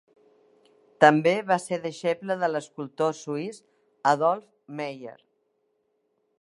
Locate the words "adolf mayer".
4.15-5.17